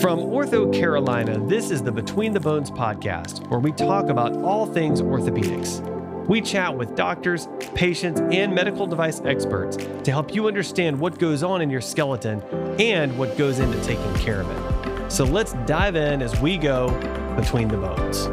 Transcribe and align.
From 0.00 0.20
OrthoCarolina, 0.20 1.48
this 1.48 1.72
is 1.72 1.82
the 1.82 1.90
Between 1.90 2.32
the 2.32 2.38
Bones 2.38 2.70
podcast, 2.70 3.44
where 3.48 3.58
we 3.58 3.72
talk 3.72 4.10
about 4.10 4.32
all 4.44 4.64
things 4.64 5.02
orthopedics. 5.02 5.80
We 6.28 6.40
chat 6.40 6.76
with 6.76 6.94
doctors, 6.94 7.48
patients, 7.74 8.20
and 8.20 8.54
medical 8.54 8.86
device 8.86 9.20
experts 9.24 9.76
to 9.76 10.10
help 10.12 10.32
you 10.32 10.46
understand 10.46 11.00
what 11.00 11.18
goes 11.18 11.42
on 11.42 11.60
in 11.62 11.68
your 11.68 11.80
skeleton 11.80 12.42
and 12.78 13.18
what 13.18 13.36
goes 13.36 13.58
into 13.58 13.76
taking 13.82 14.14
care 14.14 14.42
of 14.42 14.48
it. 14.48 15.10
So 15.10 15.24
let's 15.24 15.54
dive 15.66 15.96
in 15.96 16.22
as 16.22 16.38
we 16.40 16.58
go 16.58 16.90
between 17.34 17.66
the 17.66 17.78
bones. 17.78 18.26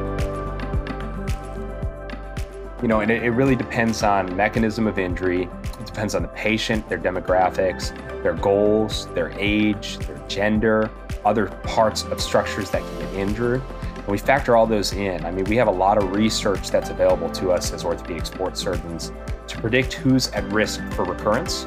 You 2.84 2.88
know, 2.88 3.00
and 3.00 3.10
it, 3.10 3.24
it 3.24 3.32
really 3.32 3.56
depends 3.56 4.04
on 4.04 4.36
mechanism 4.36 4.86
of 4.86 5.00
injury. 5.00 5.50
It 5.80 5.86
depends 5.88 6.14
on 6.14 6.22
the 6.22 6.28
patient, 6.28 6.88
their 6.90 7.00
demographics, 7.00 7.92
their 8.22 8.34
goals, 8.34 9.08
their 9.16 9.32
age, 9.40 9.98
their 10.00 10.20
gender, 10.28 10.92
other 11.26 11.48
parts 11.64 12.04
of 12.04 12.22
structures 12.22 12.70
that 12.70 12.82
can 12.82 13.00
get 13.00 13.14
injured. 13.16 13.62
And 13.96 14.08
we 14.08 14.18
factor 14.18 14.56
all 14.56 14.68
those 14.68 14.94
in. 14.94 15.26
I 15.26 15.32
mean, 15.32 15.46
we 15.46 15.56
have 15.58 15.68
a 15.68 15.72
lot 15.72 15.98
of 15.98 16.12
research 16.12 16.70
that's 16.70 16.92
available 16.92 17.30
to 17.32 17.52
us 17.52 17.74
as 17.74 17.84
orthopedic 17.84 18.26
sports 18.26 18.62
surgeons 18.62 19.12
to 19.48 19.58
predict 19.60 19.94
who's 19.94 20.28
at 20.30 20.44
risk 20.52 20.82
for 20.94 21.06
recurrence 21.06 21.64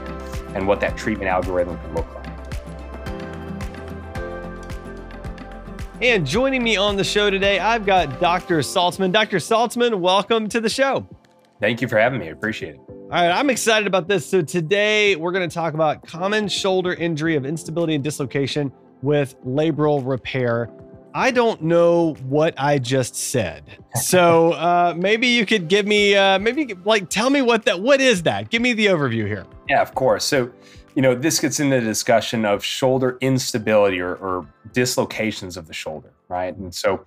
and 0.55 0.67
what 0.67 0.81
that 0.81 0.97
treatment 0.97 1.29
algorithm 1.29 1.77
can 1.79 1.95
look 1.95 2.15
like. 2.15 2.19
And 6.01 6.25
joining 6.25 6.63
me 6.63 6.77
on 6.77 6.95
the 6.95 7.03
show 7.03 7.29
today, 7.29 7.59
I've 7.59 7.85
got 7.85 8.21
Dr. 8.21 8.59
Saltzman. 8.59 9.11
Dr. 9.11 9.39
Saltzman, 9.39 9.99
welcome 9.99 10.49
to 10.49 10.61
the 10.61 10.69
show. 10.69 11.09
Thank 11.61 11.83
you 11.83 11.89
for 11.89 11.99
having 11.99 12.21
me. 12.21 12.29
I 12.29 12.31
appreciate 12.31 12.77
it. 12.77 12.81
All 12.89 13.09
right, 13.09 13.31
I'm 13.33 13.51
excited 13.51 13.89
about 13.89 14.07
this. 14.07 14.25
So, 14.25 14.43
today 14.43 15.17
we're 15.17 15.33
going 15.33 15.49
to 15.49 15.53
talk 15.53 15.75
about 15.75 16.07
common 16.07 16.47
shoulder 16.47 16.95
injury 16.95 17.35
of 17.35 17.45
instability 17.45 17.97
and 17.97 18.05
dislocation 18.05 18.71
with 19.03 19.41
labral 19.45 20.07
repair. 20.07 20.71
I 21.15 21.31
don't 21.31 21.63
know 21.63 22.15
what 22.29 22.55
I 22.59 22.79
just 22.79 23.15
said. 23.15 23.65
So 23.95 24.53
uh, 24.53 24.95
maybe 24.97 25.27
you 25.29 25.47
could 25.47 25.69
give 25.69 25.87
me, 25.87 26.15
uh, 26.15 26.39
maybe 26.39 26.75
like 26.85 27.09
tell 27.09 27.31
me 27.31 27.43
what 27.43 27.65
that, 27.65 27.81
what 27.81 28.01
is 28.01 28.23
that? 28.25 28.51
Give 28.51 28.63
me 28.63 28.73
the 28.73 28.87
overview 28.87 29.27
here. 29.27 29.47
Yeah, 29.69 29.83
of 29.83 29.95
course. 29.95 30.25
So, 30.25 30.51
you 30.95 31.03
know, 31.03 31.15
this 31.15 31.41
gets 31.41 31.61
into 31.61 31.81
the 31.81 31.87
discussion 31.87 32.45
of 32.45 32.65
shoulder 32.65 33.19
instability 33.21 34.01
or, 34.01 34.15
or 34.17 34.47
dislocations 34.73 35.57
of 35.57 35.67
the 35.67 35.75
shoulder, 35.75 36.13
right? 36.29 36.57
And 36.57 36.75
so 36.75 37.05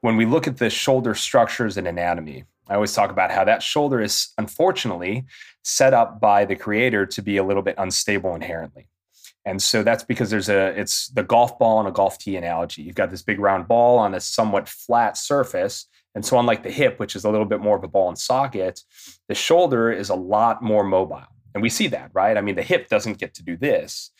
when 0.00 0.16
we 0.16 0.26
look 0.26 0.46
at 0.46 0.58
the 0.58 0.70
shoulder 0.70 1.14
structures 1.14 1.76
and 1.76 1.86
anatomy, 1.86 2.44
I 2.68 2.74
always 2.74 2.92
talk 2.92 3.10
about 3.10 3.30
how 3.30 3.44
that 3.44 3.62
shoulder 3.62 4.00
is 4.00 4.28
unfortunately 4.38 5.24
set 5.62 5.94
up 5.94 6.20
by 6.20 6.44
the 6.44 6.56
creator 6.56 7.06
to 7.06 7.22
be 7.22 7.36
a 7.36 7.44
little 7.44 7.62
bit 7.62 7.74
unstable 7.78 8.34
inherently. 8.34 8.88
And 9.44 9.60
so 9.60 9.82
that's 9.82 10.04
because 10.04 10.30
there's 10.30 10.48
a, 10.48 10.78
it's 10.78 11.08
the 11.08 11.24
golf 11.24 11.58
ball 11.58 11.80
and 11.80 11.88
a 11.88 11.92
golf 11.92 12.18
tee 12.18 12.36
analogy. 12.36 12.82
You've 12.82 12.94
got 12.94 13.10
this 13.10 13.22
big 13.22 13.40
round 13.40 13.66
ball 13.66 13.98
on 13.98 14.14
a 14.14 14.20
somewhat 14.20 14.68
flat 14.68 15.16
surface. 15.16 15.86
And 16.14 16.24
so, 16.24 16.38
unlike 16.38 16.62
the 16.62 16.70
hip, 16.70 17.00
which 17.00 17.16
is 17.16 17.24
a 17.24 17.30
little 17.30 17.46
bit 17.46 17.60
more 17.60 17.76
of 17.76 17.82
a 17.82 17.88
ball 17.88 18.08
and 18.08 18.18
socket, 18.18 18.80
the 19.28 19.34
shoulder 19.34 19.90
is 19.90 20.10
a 20.10 20.14
lot 20.14 20.62
more 20.62 20.84
mobile. 20.84 21.22
And 21.54 21.62
we 21.62 21.70
see 21.70 21.86
that, 21.88 22.10
right? 22.12 22.36
I 22.36 22.40
mean, 22.40 22.54
the 22.54 22.62
hip 22.62 22.88
doesn't 22.88 23.18
get 23.18 23.34
to 23.34 23.42
do 23.42 23.56
this. 23.56 24.10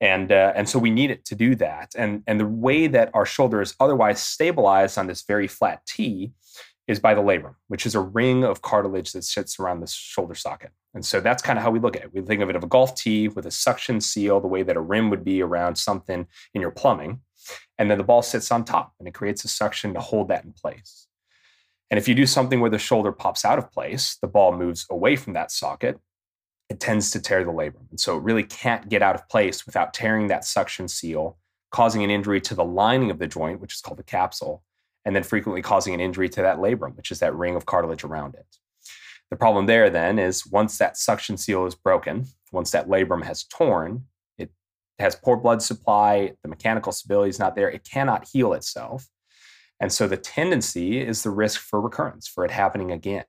And, 0.00 0.32
uh, 0.32 0.52
and 0.54 0.68
so 0.68 0.78
we 0.78 0.90
need 0.90 1.10
it 1.10 1.24
to 1.26 1.34
do 1.34 1.54
that. 1.56 1.94
And, 1.96 2.22
and 2.26 2.40
the 2.40 2.46
way 2.46 2.88
that 2.88 3.10
our 3.14 3.24
shoulder 3.24 3.62
is 3.62 3.74
otherwise 3.78 4.22
stabilized 4.22 4.98
on 4.98 5.06
this 5.06 5.22
very 5.22 5.46
flat 5.46 5.84
tee 5.86 6.32
is 6.86 7.00
by 7.00 7.14
the 7.14 7.22
labrum, 7.22 7.54
which 7.68 7.86
is 7.86 7.94
a 7.94 8.00
ring 8.00 8.44
of 8.44 8.62
cartilage 8.62 9.12
that 9.12 9.24
sits 9.24 9.58
around 9.58 9.80
the 9.80 9.86
shoulder 9.86 10.34
socket. 10.34 10.70
And 10.92 11.04
so 11.04 11.20
that's 11.20 11.42
kind 11.42 11.58
of 11.58 11.64
how 11.64 11.70
we 11.70 11.80
look 11.80 11.96
at 11.96 12.02
it. 12.02 12.14
We 12.14 12.20
think 12.20 12.42
of 12.42 12.50
it 12.50 12.56
of 12.56 12.62
a 12.62 12.68
golf 12.68 12.94
tee 12.94 13.28
with 13.28 13.46
a 13.46 13.50
suction 13.50 14.00
seal, 14.00 14.40
the 14.40 14.46
way 14.46 14.62
that 14.62 14.76
a 14.76 14.80
rim 14.80 15.10
would 15.10 15.24
be 15.24 15.42
around 15.42 15.76
something 15.76 16.26
in 16.52 16.60
your 16.60 16.70
plumbing. 16.70 17.20
And 17.78 17.90
then 17.90 17.98
the 17.98 18.04
ball 18.04 18.22
sits 18.22 18.50
on 18.52 18.64
top 18.64 18.92
and 18.98 19.08
it 19.08 19.14
creates 19.14 19.44
a 19.44 19.48
suction 19.48 19.94
to 19.94 20.00
hold 20.00 20.28
that 20.28 20.44
in 20.44 20.52
place. 20.52 21.08
And 21.90 21.98
if 21.98 22.08
you 22.08 22.14
do 22.14 22.26
something 22.26 22.60
where 22.60 22.70
the 22.70 22.78
shoulder 22.78 23.12
pops 23.12 23.44
out 23.44 23.58
of 23.58 23.70
place, 23.70 24.16
the 24.20 24.28
ball 24.28 24.56
moves 24.56 24.86
away 24.90 25.16
from 25.16 25.32
that 25.34 25.50
socket, 25.50 25.98
it 26.68 26.80
tends 26.80 27.10
to 27.10 27.20
tear 27.20 27.44
the 27.44 27.52
labrum. 27.52 27.90
And 27.90 28.00
so 28.00 28.16
it 28.16 28.22
really 28.22 28.42
can't 28.42 28.88
get 28.88 29.02
out 29.02 29.14
of 29.14 29.28
place 29.28 29.66
without 29.66 29.94
tearing 29.94 30.28
that 30.28 30.44
suction 30.44 30.88
seal, 30.88 31.38
causing 31.70 32.02
an 32.02 32.10
injury 32.10 32.40
to 32.42 32.54
the 32.54 32.64
lining 32.64 33.10
of 33.10 33.18
the 33.18 33.26
joint, 33.26 33.60
which 33.60 33.74
is 33.74 33.80
called 33.80 33.98
the 33.98 34.04
capsule, 34.04 34.62
and 35.04 35.14
then 35.14 35.22
frequently 35.22 35.62
causing 35.62 35.94
an 35.94 36.00
injury 36.00 36.28
to 36.30 36.42
that 36.42 36.58
labrum, 36.58 36.96
which 36.96 37.10
is 37.10 37.18
that 37.20 37.34
ring 37.34 37.56
of 37.56 37.66
cartilage 37.66 38.04
around 38.04 38.34
it. 38.34 38.46
The 39.30 39.36
problem 39.36 39.66
there 39.66 39.90
then 39.90 40.18
is 40.18 40.46
once 40.46 40.78
that 40.78 40.96
suction 40.96 41.36
seal 41.36 41.66
is 41.66 41.74
broken, 41.74 42.26
once 42.52 42.70
that 42.70 42.88
labrum 42.88 43.24
has 43.24 43.44
torn, 43.44 44.04
it 44.38 44.50
has 44.98 45.16
poor 45.16 45.36
blood 45.36 45.62
supply, 45.62 46.32
the 46.42 46.48
mechanical 46.48 46.92
stability 46.92 47.30
is 47.30 47.38
not 47.38 47.56
there, 47.56 47.70
it 47.70 47.84
cannot 47.84 48.28
heal 48.32 48.52
itself. 48.52 49.08
And 49.80 49.92
so 49.92 50.06
the 50.06 50.16
tendency 50.16 51.00
is 51.00 51.22
the 51.22 51.30
risk 51.30 51.60
for 51.60 51.80
recurrence, 51.80 52.28
for 52.28 52.44
it 52.44 52.50
happening 52.50 52.92
again. 52.92 53.24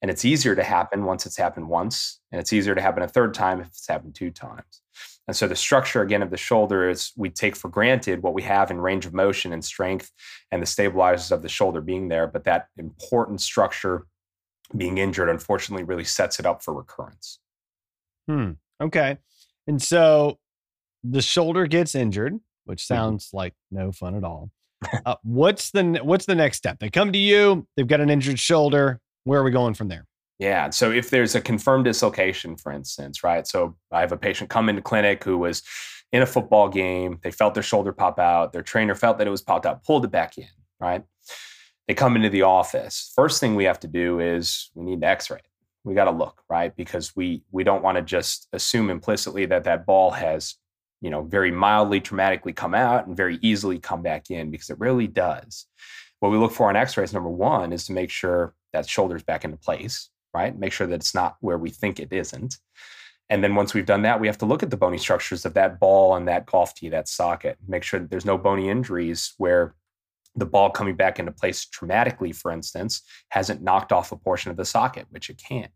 And 0.00 0.10
it's 0.10 0.24
easier 0.24 0.54
to 0.54 0.62
happen 0.62 1.04
once 1.04 1.26
it's 1.26 1.36
happened 1.36 1.68
once, 1.68 2.20
and 2.32 2.40
it's 2.40 2.52
easier 2.52 2.74
to 2.74 2.80
happen 2.80 3.02
a 3.02 3.08
third 3.08 3.34
time 3.34 3.60
if 3.60 3.68
it's 3.68 3.88
happened 3.88 4.14
two 4.14 4.30
times. 4.30 4.82
And 5.26 5.36
so 5.36 5.48
the 5.48 5.56
structure 5.56 6.02
again 6.02 6.22
of 6.22 6.30
the 6.30 6.36
shoulder 6.36 6.88
is 6.88 7.12
we 7.16 7.30
take 7.30 7.56
for 7.56 7.68
granted 7.68 8.22
what 8.22 8.34
we 8.34 8.42
have 8.42 8.70
in 8.70 8.78
range 8.78 9.06
of 9.06 9.14
motion 9.14 9.52
and 9.52 9.64
strength 9.64 10.10
and 10.52 10.60
the 10.60 10.66
stabilizers 10.66 11.32
of 11.32 11.42
the 11.42 11.48
shoulder 11.48 11.80
being 11.80 12.08
there, 12.08 12.26
but 12.26 12.44
that 12.44 12.68
important 12.76 13.40
structure 13.40 14.06
being 14.76 14.98
injured 14.98 15.28
unfortunately 15.28 15.84
really 15.84 16.04
sets 16.04 16.38
it 16.38 16.46
up 16.46 16.62
for 16.62 16.74
recurrence. 16.74 17.38
Hmm. 18.28 18.52
Okay. 18.80 19.18
And 19.66 19.80
so 19.80 20.38
the 21.02 21.22
shoulder 21.22 21.66
gets 21.66 21.94
injured, 21.94 22.38
which 22.64 22.82
mm-hmm. 22.82 22.94
sounds 22.94 23.28
mm-hmm. 23.28 23.36
like 23.38 23.54
no 23.70 23.92
fun 23.92 24.14
at 24.14 24.24
all. 24.24 24.50
Uh, 25.06 25.14
what's 25.22 25.70
the 25.70 25.98
what's 26.02 26.26
the 26.26 26.34
next 26.34 26.58
step? 26.58 26.78
They 26.78 26.90
come 26.90 27.10
to 27.10 27.18
you, 27.18 27.66
they've 27.74 27.86
got 27.86 28.00
an 28.00 28.10
injured 28.10 28.38
shoulder. 28.38 29.00
Where 29.24 29.40
are 29.40 29.42
we 29.42 29.50
going 29.50 29.72
from 29.72 29.88
there? 29.88 30.04
Yeah. 30.38 30.70
So 30.70 30.90
if 30.90 31.10
there's 31.10 31.34
a 31.34 31.40
confirmed 31.40 31.84
dislocation, 31.84 32.56
for 32.56 32.72
instance, 32.72 33.22
right? 33.22 33.46
So 33.46 33.76
I 33.92 34.00
have 34.00 34.12
a 34.12 34.16
patient 34.16 34.50
come 34.50 34.68
into 34.68 34.82
clinic 34.82 35.22
who 35.22 35.38
was 35.38 35.62
in 36.12 36.22
a 36.22 36.26
football 36.26 36.68
game. 36.68 37.18
They 37.22 37.30
felt 37.30 37.54
their 37.54 37.62
shoulder 37.62 37.92
pop 37.92 38.18
out. 38.18 38.52
Their 38.52 38.62
trainer 38.62 38.94
felt 38.94 39.18
that 39.18 39.26
it 39.26 39.30
was 39.30 39.42
popped 39.42 39.66
out, 39.66 39.84
pulled 39.84 40.04
it 40.04 40.10
back 40.10 40.36
in, 40.38 40.48
right? 40.80 41.04
They 41.86 41.94
come 41.94 42.16
into 42.16 42.30
the 42.30 42.42
office. 42.42 43.12
First 43.14 43.40
thing 43.40 43.54
we 43.54 43.64
have 43.64 43.80
to 43.80 43.88
do 43.88 44.18
is 44.20 44.70
we 44.74 44.84
need 44.84 45.02
to 45.02 45.06
x-ray. 45.06 45.40
We 45.84 45.94
got 45.94 46.06
to 46.06 46.12
look, 46.12 46.42
right? 46.48 46.74
Because 46.74 47.14
we 47.14 47.42
we 47.52 47.62
don't 47.62 47.82
want 47.82 47.96
to 47.96 48.02
just 48.02 48.48
assume 48.52 48.90
implicitly 48.90 49.46
that 49.46 49.64
that 49.64 49.86
ball 49.86 50.10
has, 50.12 50.54
you 51.00 51.10
know, 51.10 51.22
very 51.22 51.50
mildly 51.50 52.00
traumatically 52.00 52.56
come 52.56 52.74
out 52.74 53.06
and 53.06 53.16
very 53.16 53.38
easily 53.42 53.78
come 53.78 54.02
back 54.02 54.30
in 54.30 54.50
because 54.50 54.70
it 54.70 54.80
really 54.80 55.06
does. 55.06 55.66
What 56.20 56.30
we 56.30 56.38
look 56.38 56.52
for 56.52 56.70
on 56.70 56.76
x-rays 56.76 57.12
number 57.12 57.28
1 57.28 57.72
is 57.72 57.84
to 57.86 57.92
make 57.92 58.10
sure 58.10 58.54
that 58.72 58.88
shoulder's 58.88 59.22
back 59.22 59.44
into 59.44 59.58
place 59.58 60.08
right? 60.34 60.56
Make 60.58 60.72
sure 60.72 60.86
that 60.86 60.96
it's 60.96 61.14
not 61.14 61.36
where 61.40 61.58
we 61.58 61.70
think 61.70 62.00
it 62.00 62.12
isn't. 62.12 62.58
And 63.30 63.42
then 63.42 63.54
once 63.54 63.72
we've 63.72 63.86
done 63.86 64.02
that, 64.02 64.20
we 64.20 64.26
have 64.26 64.38
to 64.38 64.46
look 64.46 64.62
at 64.62 64.70
the 64.70 64.76
bony 64.76 64.98
structures 64.98 65.46
of 65.46 65.54
that 65.54 65.80
ball 65.80 66.14
and 66.16 66.28
that 66.28 66.46
golf 66.46 66.74
tee, 66.74 66.90
that 66.90 67.08
socket, 67.08 67.56
make 67.66 67.82
sure 67.82 68.00
that 68.00 68.10
there's 68.10 68.26
no 68.26 68.36
bony 68.36 68.68
injuries 68.68 69.34
where 69.38 69.74
the 70.36 70.46
ball 70.46 70.68
coming 70.68 70.96
back 70.96 71.18
into 71.18 71.32
place 71.32 71.64
traumatically, 71.64 72.34
for 72.34 72.50
instance, 72.50 73.02
hasn't 73.30 73.62
knocked 73.62 73.92
off 73.92 74.12
a 74.12 74.16
portion 74.16 74.50
of 74.50 74.56
the 74.56 74.64
socket, 74.64 75.06
which 75.10 75.30
it 75.30 75.38
can. 75.38 75.68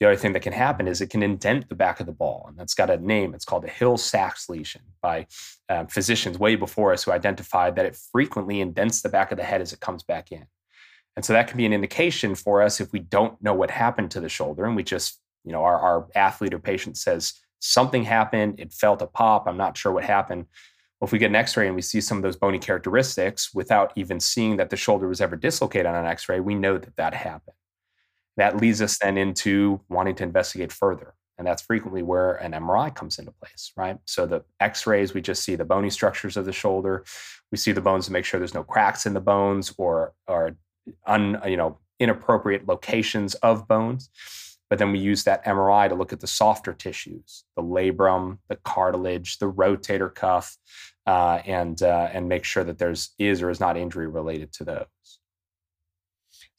The 0.00 0.06
other 0.06 0.16
thing 0.16 0.32
that 0.34 0.42
can 0.42 0.52
happen 0.52 0.86
is 0.86 1.00
it 1.00 1.10
can 1.10 1.24
indent 1.24 1.68
the 1.68 1.74
back 1.74 1.98
of 1.98 2.06
the 2.06 2.12
ball, 2.12 2.46
and 2.48 2.56
that's 2.56 2.74
got 2.74 2.88
a 2.88 2.96
name. 2.98 3.34
It's 3.34 3.44
called 3.44 3.64
a 3.64 3.68
Hill 3.68 3.96
Sachs 3.96 4.48
lesion 4.48 4.82
by 5.02 5.26
um, 5.68 5.88
physicians 5.88 6.38
way 6.38 6.54
before 6.54 6.92
us 6.92 7.02
who 7.02 7.10
identified 7.10 7.74
that 7.76 7.86
it 7.86 7.98
frequently 8.12 8.60
indents 8.60 9.02
the 9.02 9.08
back 9.08 9.32
of 9.32 9.38
the 9.38 9.44
head 9.44 9.60
as 9.60 9.72
it 9.72 9.80
comes 9.80 10.04
back 10.04 10.30
in. 10.30 10.46
And 11.18 11.24
so 11.24 11.32
that 11.32 11.48
can 11.48 11.56
be 11.56 11.66
an 11.66 11.72
indication 11.72 12.36
for 12.36 12.62
us 12.62 12.80
if 12.80 12.92
we 12.92 13.00
don't 13.00 13.42
know 13.42 13.52
what 13.52 13.72
happened 13.72 14.12
to 14.12 14.20
the 14.20 14.28
shoulder 14.28 14.64
and 14.64 14.76
we 14.76 14.84
just, 14.84 15.20
you 15.42 15.50
know, 15.50 15.64
our, 15.64 15.76
our 15.76 16.06
athlete 16.14 16.54
or 16.54 16.60
patient 16.60 16.96
says 16.96 17.32
something 17.58 18.04
happened, 18.04 18.60
it 18.60 18.72
felt 18.72 19.02
a 19.02 19.06
pop, 19.08 19.48
I'm 19.48 19.56
not 19.56 19.76
sure 19.76 19.90
what 19.90 20.04
happened. 20.04 20.46
Well, 21.00 21.08
if 21.08 21.12
we 21.12 21.18
get 21.18 21.30
an 21.30 21.34
x 21.34 21.56
ray 21.56 21.66
and 21.66 21.74
we 21.74 21.82
see 21.82 22.00
some 22.00 22.18
of 22.18 22.22
those 22.22 22.36
bony 22.36 22.60
characteristics 22.60 23.52
without 23.52 23.90
even 23.96 24.20
seeing 24.20 24.58
that 24.58 24.70
the 24.70 24.76
shoulder 24.76 25.08
was 25.08 25.20
ever 25.20 25.34
dislocated 25.34 25.86
on 25.86 25.96
an 25.96 26.06
x 26.06 26.28
ray, 26.28 26.38
we 26.38 26.54
know 26.54 26.78
that 26.78 26.94
that 26.94 27.14
happened. 27.14 27.56
That 28.36 28.58
leads 28.58 28.80
us 28.80 28.96
then 29.00 29.18
into 29.18 29.80
wanting 29.88 30.14
to 30.14 30.22
investigate 30.22 30.70
further. 30.70 31.14
And 31.36 31.44
that's 31.44 31.62
frequently 31.62 32.04
where 32.04 32.34
an 32.34 32.52
MRI 32.52 32.94
comes 32.94 33.18
into 33.18 33.32
place, 33.32 33.72
right? 33.76 33.98
So 34.04 34.24
the 34.24 34.44
x 34.60 34.86
rays, 34.86 35.14
we 35.14 35.20
just 35.20 35.42
see 35.42 35.56
the 35.56 35.64
bony 35.64 35.90
structures 35.90 36.36
of 36.36 36.44
the 36.44 36.52
shoulder. 36.52 37.04
We 37.50 37.58
see 37.58 37.72
the 37.72 37.80
bones 37.80 38.06
to 38.06 38.12
make 38.12 38.24
sure 38.24 38.38
there's 38.38 38.54
no 38.54 38.62
cracks 38.62 39.04
in 39.04 39.14
the 39.14 39.20
bones 39.20 39.74
or, 39.78 40.12
or 40.28 40.56
un, 41.06 41.40
you 41.46 41.56
know, 41.56 41.78
inappropriate 41.98 42.66
locations 42.66 43.34
of 43.36 43.66
bones. 43.68 44.10
But 44.70 44.78
then 44.78 44.92
we 44.92 44.98
use 44.98 45.24
that 45.24 45.44
MRI 45.46 45.88
to 45.88 45.94
look 45.94 46.12
at 46.12 46.20
the 46.20 46.26
softer 46.26 46.74
tissues, 46.74 47.44
the 47.56 47.62
labrum, 47.62 48.38
the 48.48 48.56
cartilage, 48.56 49.38
the 49.38 49.50
rotator 49.50 50.14
cuff, 50.14 50.58
uh, 51.06 51.40
and 51.46 51.82
uh, 51.82 52.10
and 52.12 52.28
make 52.28 52.44
sure 52.44 52.64
that 52.64 52.78
there's 52.78 53.14
is 53.18 53.40
or 53.40 53.48
is 53.48 53.60
not 53.60 53.78
injury 53.78 54.06
related 54.06 54.52
to 54.54 54.64
those. 54.64 54.86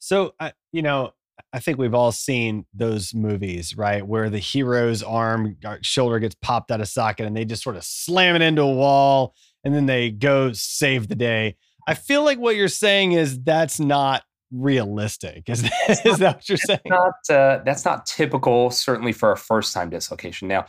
So, 0.00 0.34
uh, 0.40 0.50
you 0.72 0.82
know, 0.82 1.12
I 1.52 1.60
think 1.60 1.78
we've 1.78 1.94
all 1.94 2.12
seen 2.12 2.66
those 2.74 3.14
movies, 3.14 3.76
right? 3.76 4.06
Where 4.06 4.30
the 4.30 4.38
hero's 4.38 5.02
arm, 5.02 5.56
uh, 5.64 5.76
shoulder 5.82 6.18
gets 6.18 6.34
popped 6.36 6.70
out 6.70 6.80
of 6.80 6.88
socket 6.88 7.26
and 7.26 7.36
they 7.36 7.44
just 7.44 7.62
sort 7.62 7.76
of 7.76 7.84
slam 7.84 8.36
it 8.36 8.42
into 8.42 8.62
a 8.62 8.74
wall 8.74 9.34
and 9.64 9.74
then 9.74 9.86
they 9.86 10.10
go 10.10 10.52
save 10.52 11.08
the 11.08 11.14
day. 11.14 11.56
I 11.86 11.94
feel 11.94 12.24
like 12.24 12.38
what 12.38 12.56
you're 12.56 12.68
saying 12.68 13.12
is 13.12 13.42
that's 13.42 13.80
not 13.80 14.22
realistic. 14.52 15.48
Is, 15.48 15.62
that, 15.62 16.06
is 16.06 16.18
that 16.18 16.36
what 16.36 16.48
you're 16.48 16.58
saying? 16.58 16.80
Not, 16.86 17.14
uh, 17.28 17.60
that's 17.64 17.84
not 17.84 18.06
typical, 18.06 18.70
certainly 18.70 19.12
for 19.12 19.32
a 19.32 19.36
first 19.36 19.74
time 19.74 19.90
dislocation. 19.90 20.48
Now, 20.48 20.66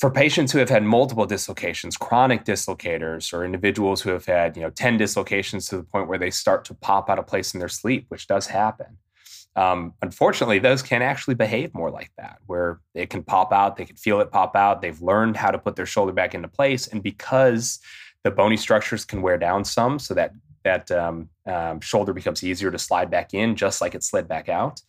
for 0.00 0.10
patients 0.10 0.50
who 0.50 0.58
have 0.58 0.70
had 0.70 0.82
multiple 0.82 1.26
dislocations, 1.26 1.96
chronic 1.98 2.46
dislocators, 2.46 3.34
or 3.34 3.44
individuals 3.44 4.00
who 4.00 4.08
have 4.10 4.24
had 4.24 4.56
you 4.56 4.62
know 4.62 4.70
10 4.70 4.96
dislocations 4.96 5.66
to 5.68 5.76
the 5.76 5.82
point 5.82 6.08
where 6.08 6.18
they 6.18 6.30
start 6.30 6.64
to 6.64 6.74
pop 6.74 7.10
out 7.10 7.18
of 7.18 7.26
place 7.26 7.52
in 7.52 7.60
their 7.60 7.68
sleep, 7.68 8.06
which 8.08 8.26
does 8.26 8.46
happen. 8.46 8.96
Um, 9.56 9.92
unfortunately, 10.00 10.58
those 10.58 10.82
can 10.82 11.02
actually 11.02 11.34
behave 11.34 11.74
more 11.74 11.90
like 11.90 12.12
that, 12.16 12.38
where 12.46 12.80
it 12.94 13.10
can 13.10 13.22
pop 13.22 13.52
out, 13.52 13.76
they 13.76 13.84
can 13.84 13.96
feel 13.96 14.20
it 14.20 14.30
pop 14.30 14.56
out. 14.56 14.80
They've 14.80 15.00
learned 15.02 15.36
how 15.36 15.50
to 15.50 15.58
put 15.58 15.76
their 15.76 15.86
shoulder 15.86 16.12
back 16.12 16.34
into 16.34 16.48
place, 16.48 16.86
and 16.86 17.02
because 17.02 17.78
the 18.24 18.30
bony 18.30 18.56
structures 18.56 19.04
can 19.04 19.22
wear 19.22 19.38
down 19.38 19.64
some, 19.64 19.98
so 19.98 20.14
that 20.14 20.32
that 20.62 20.90
um, 20.90 21.28
um, 21.46 21.80
shoulder 21.80 22.12
becomes 22.12 22.44
easier 22.44 22.70
to 22.70 22.78
slide 22.78 23.10
back 23.10 23.32
in, 23.32 23.56
just 23.56 23.80
like 23.80 23.94
it 23.94 24.04
slid 24.04 24.28
back 24.28 24.48
out, 24.48 24.80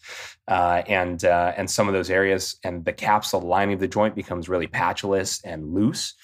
uh, 0.48 0.82
and 0.88 1.24
uh, 1.26 1.54
and 1.56 1.70
some 1.70 1.88
of 1.88 1.94
those 1.94 2.10
areas 2.10 2.58
and 2.64 2.84
the 2.84 2.94
capsule 2.94 3.42
lining 3.42 3.76
of 3.76 3.80
the 3.80 3.88
joint 3.88 4.16
becomes 4.16 4.50
really 4.50 4.68
patulous 4.68 5.42
and 5.44 5.74
loose. 5.74 6.16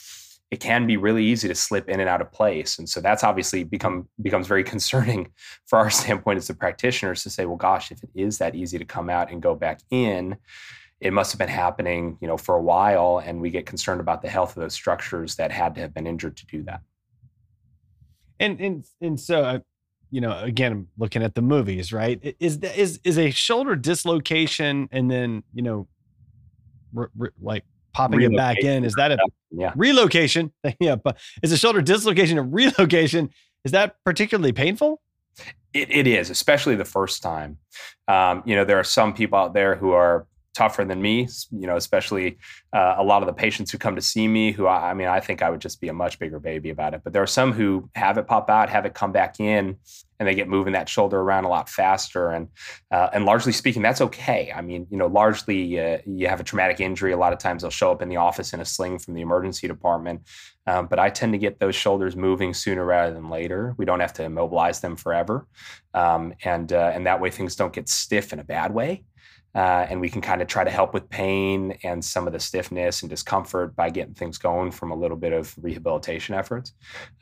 It 0.49 0.61
can 0.61 0.87
be 0.87 0.95
really 0.95 1.25
easy 1.25 1.49
to 1.49 1.55
slip 1.55 1.89
in 1.89 1.99
and 1.99 2.09
out 2.09 2.21
of 2.21 2.31
place, 2.31 2.77
and 2.77 2.89
so 2.89 2.99
that's 2.99 3.23
obviously 3.23 3.63
become 3.63 4.07
becomes 4.21 4.47
very 4.47 4.63
concerning 4.73 5.31
for 5.65 5.79
our 5.79 5.89
standpoint 5.89 6.37
as 6.37 6.47
the 6.47 6.53
practitioners 6.53 7.23
to 7.23 7.29
say, 7.29 7.45
well, 7.45 7.57
gosh, 7.57 7.91
if 7.91 8.03
it 8.03 8.09
is 8.15 8.37
that 8.39 8.55
easy 8.55 8.77
to 8.77 8.85
come 8.85 9.09
out 9.09 9.31
and 9.31 9.41
go 9.41 9.55
back 9.55 9.79
in, 9.91 10.35
it 10.99 11.13
must 11.13 11.31
have 11.31 11.39
been 11.39 11.47
happening, 11.47 12.17
you 12.21 12.27
know, 12.27 12.37
for 12.37 12.55
a 12.55 12.61
while, 12.61 13.21
and 13.23 13.39
we 13.39 13.49
get 13.49 13.65
concerned 13.65 14.01
about 14.01 14.21
the 14.21 14.29
health 14.29 14.57
of 14.57 14.61
those 14.61 14.73
structures 14.73 15.35
that 15.35 15.51
had 15.51 15.75
to 15.75 15.81
have 15.81 15.93
been 15.93 16.07
injured 16.07 16.35
to 16.35 16.45
do 16.47 16.63
that 16.63 16.81
and 18.39 18.59
and 18.59 18.85
and 19.01 19.19
so 19.19 19.43
uh, 19.43 19.59
you 20.09 20.21
know 20.21 20.37
again 20.39 20.87
looking 20.97 21.23
at 21.23 21.35
the 21.35 21.41
movies 21.41 21.91
right? 21.91 22.35
Is 22.39 22.57
is 22.57 22.99
is 23.03 23.17
a 23.17 23.31
shoulder 23.31 23.75
dislocation 23.75 24.89
and 24.91 25.09
then 25.09 25.43
you 25.53 25.61
know 25.61 25.87
re, 26.93 27.07
re, 27.17 27.29
like 27.41 27.63
popping 27.93 28.21
it 28.21 28.35
back 28.35 28.59
in 28.59 28.83
is 28.85 28.93
that 28.93 29.11
a 29.11 29.17
yeah. 29.51 29.73
relocation? 29.75 30.51
Yeah 30.79 30.95
but 30.95 31.17
is 31.41 31.51
a 31.51 31.57
shoulder 31.57 31.81
dislocation 31.81 32.37
a 32.37 32.43
relocation? 32.43 33.29
Is 33.63 33.71
that 33.71 33.95
particularly 34.05 34.53
painful? 34.53 35.01
It, 35.73 35.91
it 35.91 36.07
is 36.07 36.29
especially 36.29 36.75
the 36.75 36.85
first 36.85 37.21
time. 37.21 37.57
Um, 38.07 38.43
you 38.45 38.55
know 38.55 38.65
there 38.65 38.79
are 38.79 38.83
some 38.83 39.13
people 39.13 39.37
out 39.37 39.53
there 39.53 39.75
who 39.75 39.91
are 39.91 40.27
tougher 40.57 40.83
than 40.83 40.99
me, 40.99 41.29
you 41.51 41.67
know, 41.67 41.75
especially 41.75 42.39
uh, 42.73 42.95
a 42.97 43.03
lot 43.03 43.21
of 43.21 43.27
the 43.27 43.33
patients 43.33 43.69
who 43.69 43.77
come 43.77 43.95
to 43.95 44.01
see 44.01 44.27
me 44.27 44.51
who 44.51 44.65
I, 44.65 44.89
I, 44.89 44.93
mean, 44.95 45.07
I 45.07 45.19
think 45.19 45.43
I 45.43 45.51
would 45.51 45.61
just 45.61 45.79
be 45.79 45.87
a 45.87 45.93
much 45.93 46.17
bigger 46.17 46.39
baby 46.39 46.71
about 46.71 46.95
it. 46.95 47.01
But 47.03 47.13
there 47.13 47.21
are 47.21 47.27
some 47.27 47.53
who 47.53 47.87
have 47.93 48.17
it 48.17 48.25
pop 48.25 48.49
out, 48.49 48.67
have 48.71 48.83
it 48.83 48.95
come 48.95 49.11
back 49.11 49.39
in, 49.39 49.77
and 50.19 50.27
they 50.27 50.33
get 50.33 50.49
moving 50.49 50.73
that 50.73 50.89
shoulder 50.89 51.19
around 51.19 51.43
a 51.43 51.47
lot 51.47 51.69
faster. 51.69 52.31
And 52.31 52.47
uh, 52.89 53.09
and 53.13 53.23
largely 53.23 53.51
speaking, 53.51 53.83
that's 53.83 54.01
okay. 54.01 54.51
I 54.51 54.61
mean, 54.61 54.87
you 54.89 54.97
know, 54.97 55.05
largely 55.05 55.79
uh, 55.79 55.99
you 56.07 56.27
have 56.27 56.39
a 56.39 56.43
traumatic 56.43 56.79
injury. 56.79 57.11
A 57.11 57.17
lot 57.17 57.33
of 57.33 57.39
times 57.39 57.61
they'll 57.61 57.69
show 57.69 57.91
up 57.91 58.01
in 58.01 58.09
the 58.09 58.17
office 58.17 58.51
in 58.51 58.59
a 58.59 58.65
sling 58.65 58.97
from 58.97 59.13
the 59.13 59.21
emergency 59.21 59.67
department. 59.67 60.21
Um, 60.65 60.87
but 60.87 60.97
I 60.97 61.11
tend 61.11 61.33
to 61.33 61.37
get 61.37 61.59
those 61.59 61.75
shoulders 61.75 62.15
moving 62.15 62.55
sooner 62.55 62.83
rather 62.83 63.13
than 63.13 63.29
later. 63.29 63.75
We 63.77 63.85
don't 63.85 63.99
have 63.99 64.13
to 64.13 64.23
immobilize 64.23 64.81
them 64.81 64.95
forever, 64.95 65.45
um, 65.93 66.33
and 66.43 66.73
uh, 66.73 66.91
and 66.95 67.05
that 67.05 67.21
way 67.21 67.29
things 67.29 67.55
don't 67.55 67.73
get 67.73 67.87
stiff 67.87 68.33
in 68.33 68.39
a 68.39 68.43
bad 68.43 68.73
way. 68.73 69.03
Uh, 69.57 69.87
and 69.89 69.99
we 69.99 70.07
can 70.07 70.21
kind 70.21 70.39
of 70.39 70.47
try 70.47 70.63
to 70.63 70.69
help 70.69 70.93
with 70.93 71.09
pain 71.09 71.75
and 71.83 72.05
some 72.05 72.27
of 72.27 72.33
the 72.33 72.39
stiffness 72.39 73.01
and 73.01 73.09
discomfort 73.09 73.75
by 73.75 73.89
getting 73.89 74.13
things 74.13 74.37
going 74.37 74.69
from 74.69 74.91
a 74.91 74.95
little 74.95 75.17
bit 75.17 75.33
of 75.33 75.55
rehabilitation 75.59 76.35
efforts. 76.35 76.73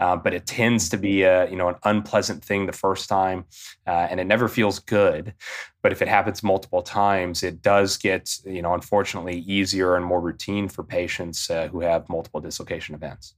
Uh, 0.02 0.18
but 0.18 0.34
it 0.34 0.46
tends 0.46 0.90
to 0.90 0.98
be 0.98 1.24
a 1.24 1.50
you 1.50 1.56
know 1.56 1.70
an 1.70 1.76
unpleasant 1.86 2.44
thing 2.44 2.66
the 2.66 2.74
first 2.74 3.08
time, 3.08 3.46
uh, 3.88 4.08
and 4.10 4.20
it 4.20 4.26
never 4.26 4.50
feels 4.50 4.80
good. 4.80 5.34
But 5.82 5.94
if 5.94 6.02
it 6.02 6.10
happens 6.10 6.44
multiple 6.44 6.82
times, 6.82 7.42
it 7.42 7.62
does 7.62 7.96
get 7.96 8.38
you 8.44 8.62
know 8.62 8.74
unfortunately 8.74 9.40
easier 9.48 9.96
and 9.96 10.04
more 10.04 10.20
routine 10.20 10.68
for 10.68 10.84
patients 10.84 11.50
uh, 11.50 11.70
who 11.70 11.80
have 11.80 12.10
multiple 12.10 12.42
dislocation 12.42 12.96
events. 12.96 13.36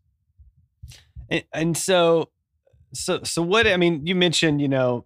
And, 1.29 1.43
and 1.53 1.77
so, 1.77 2.31
so 2.95 3.21
so 3.23 3.43
what? 3.43 3.67
I 3.67 3.77
mean, 3.77 4.07
you 4.07 4.15
mentioned 4.15 4.59
you 4.59 4.67
know 4.67 5.05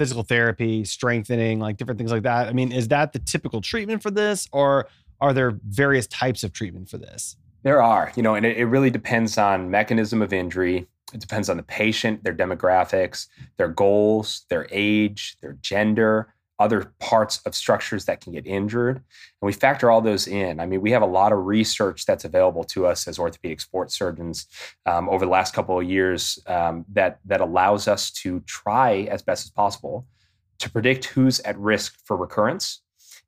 physical 0.00 0.22
therapy, 0.22 0.82
strengthening, 0.82 1.60
like 1.60 1.76
different 1.76 1.98
things 1.98 2.10
like 2.10 2.22
that. 2.22 2.48
I 2.48 2.54
mean, 2.54 2.72
is 2.72 2.88
that 2.88 3.12
the 3.12 3.18
typical 3.18 3.60
treatment 3.60 4.02
for 4.02 4.10
this, 4.10 4.48
or 4.50 4.88
are 5.20 5.34
there 5.34 5.60
various 5.68 6.06
types 6.06 6.42
of 6.42 6.54
treatment 6.54 6.88
for 6.88 6.96
this? 6.96 7.36
There 7.64 7.82
are, 7.82 8.10
you 8.16 8.22
know, 8.22 8.34
and 8.34 8.46
it, 8.46 8.56
it 8.56 8.64
really 8.64 8.88
depends 8.88 9.36
on 9.36 9.70
mechanism 9.70 10.22
of 10.22 10.32
injury. 10.32 10.88
It 11.12 11.20
depends 11.20 11.50
on 11.50 11.58
the 11.58 11.62
patient, 11.62 12.24
their 12.24 12.32
demographics, 12.32 13.26
their 13.58 13.68
goals, 13.68 14.46
their 14.48 14.66
age, 14.70 15.36
their 15.42 15.58
gender, 15.60 16.32
other 16.60 16.92
parts 17.00 17.40
of 17.46 17.54
structures 17.54 18.04
that 18.04 18.20
can 18.20 18.34
get 18.34 18.46
injured. 18.46 18.96
And 18.96 19.46
we 19.46 19.52
factor 19.52 19.90
all 19.90 20.02
those 20.02 20.28
in. 20.28 20.60
I 20.60 20.66
mean, 20.66 20.82
we 20.82 20.90
have 20.90 21.02
a 21.02 21.06
lot 21.06 21.32
of 21.32 21.46
research 21.46 22.04
that's 22.04 22.26
available 22.26 22.64
to 22.64 22.86
us 22.86 23.08
as 23.08 23.18
orthopedic 23.18 23.62
sports 23.62 23.98
surgeons 23.98 24.46
um, 24.84 25.08
over 25.08 25.24
the 25.24 25.30
last 25.30 25.54
couple 25.54 25.80
of 25.80 25.88
years 25.88 26.38
um, 26.46 26.84
that, 26.92 27.18
that 27.24 27.40
allows 27.40 27.88
us 27.88 28.10
to 28.10 28.40
try 28.40 29.08
as 29.10 29.22
best 29.22 29.46
as 29.46 29.50
possible 29.50 30.06
to 30.58 30.70
predict 30.70 31.06
who's 31.06 31.40
at 31.40 31.58
risk 31.58 31.96
for 32.04 32.16
recurrence 32.16 32.82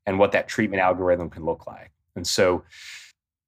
and 0.05 0.19
what 0.19 0.31
that 0.31 0.47
treatment 0.47 0.81
algorithm 0.81 1.29
can 1.29 1.43
look 1.43 1.65
like. 1.65 1.91
And 2.15 2.27
so 2.27 2.63